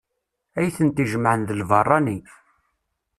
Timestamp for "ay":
0.59-0.69